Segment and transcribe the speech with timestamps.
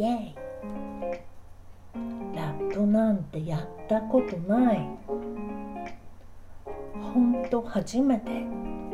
[0.00, 0.34] イエイ。
[2.34, 4.88] ラップなんてやったことない。
[6.94, 8.30] ほんと初めて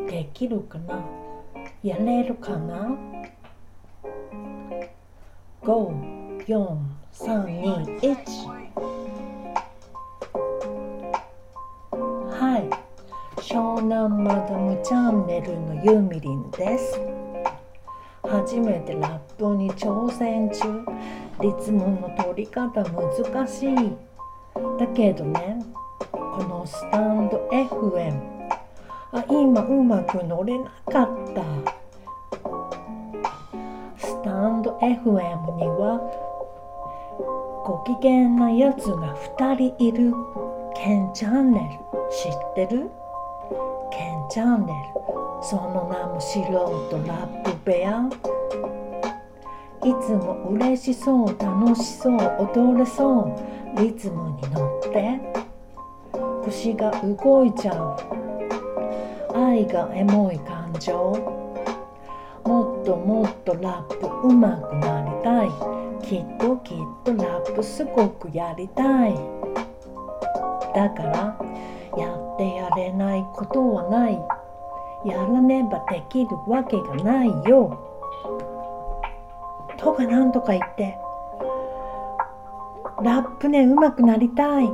[0.08, 1.04] できるかな？
[1.84, 2.90] やれるかな
[5.62, 6.66] ？54321
[12.32, 12.68] はい。
[13.42, 16.98] 湘南マダムチャンネルのユーミリンです。
[18.28, 20.84] 初めてラップに挑戦中。
[21.40, 23.96] リズムの取り方難しい。
[24.78, 25.58] だけどね
[26.10, 28.18] このスタンド FM
[29.12, 31.42] あ今うまく乗れなかった。
[33.98, 36.00] スタンド FM には
[37.66, 40.12] ご機嫌なやつが2人いる。
[40.74, 41.64] ケンチャンネル。
[42.10, 42.90] 知ってる？
[43.90, 44.78] ケンチャンネル
[45.42, 46.52] その名も素人
[47.06, 48.08] ラップ部屋。
[49.84, 52.16] いつも嬉しそう楽しそう
[52.54, 53.80] 踊れそう。
[53.80, 55.20] リズムに乗って。
[56.44, 57.96] 腰が動いちゃう。
[59.36, 60.94] 愛がエモい感情。
[62.44, 65.48] もっともっとラップうまくなりたい。
[66.02, 69.14] きっときっとラップすごくやりたい。
[70.74, 71.38] だから
[71.96, 74.18] やってやれないことはない。
[75.04, 77.78] やらねばできるわけがないよ。
[79.76, 80.98] とかなんとか言って。
[83.02, 84.70] ラップねうまくなりたい。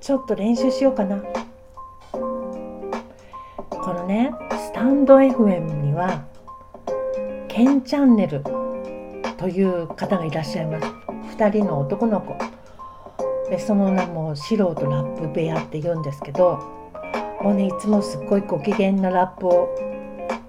[0.00, 1.22] ちょっと練習しようかな。
[3.70, 6.24] このねスタンド FM には
[7.48, 8.42] ケンチャンネル
[9.38, 10.86] という方がいらっしゃいます。
[11.36, 12.36] 2人の男の子。
[13.50, 16.58] でその名も素人ラップ部屋って言うんですけど
[17.42, 19.68] もうねいつもすっごいご機嫌なラップを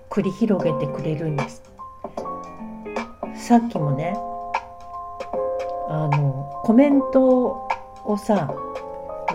[0.09, 1.64] 繰り広げてくれるんです。
[3.36, 4.16] さっきもね
[5.88, 7.68] あのコメント
[8.06, 8.53] をさ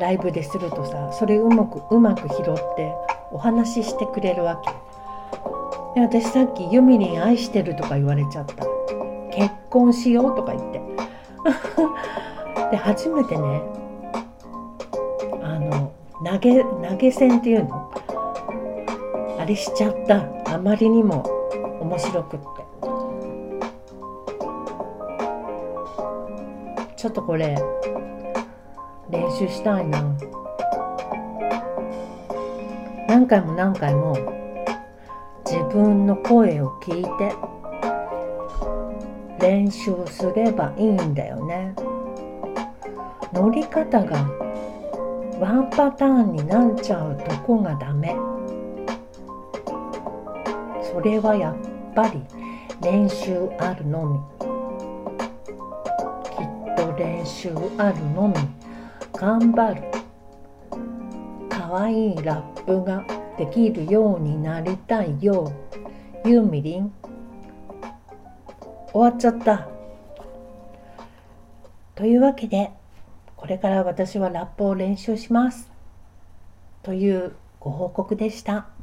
[0.01, 2.93] ライブでするとさそれうまくうまく拾って
[3.33, 4.71] お話ししてくれるわけ。
[5.95, 8.67] で私さっき「ユミリン愛してる」とか言われちゃった。
[9.33, 10.81] 結婚しようとか言って。
[12.75, 13.63] で初めてね
[15.45, 15.93] あの
[16.25, 17.93] 投げ投げ銭っていうの？
[19.39, 20.27] あれしちゃった。
[20.53, 21.23] あまりにも
[21.81, 22.47] 面白くって。
[26.97, 27.57] ちょっとこれ
[29.09, 30.03] 練習したいな。
[33.07, 34.17] 何回も何回も
[35.47, 37.37] 自分の声を聞いて
[39.39, 41.73] 練習すればいいんだよね。
[43.35, 44.31] 乗り方が
[45.41, 48.15] ワンパターンになっちゃうとこがダメ。
[50.81, 51.57] それはやっ
[51.95, 52.23] ぱり
[52.81, 54.21] 練習あるのみ。
[56.31, 58.37] きっと練習あるのみ。
[59.13, 59.83] 頑張る。
[61.49, 63.05] かわいいラップが
[63.37, 65.51] できるようになりたいよ。
[66.25, 66.93] ゆうみりん
[68.93, 69.67] 終わっちゃった。
[71.97, 72.71] というわけで
[73.45, 75.71] これから私はラップを練習します
[76.83, 78.74] というご報告でした。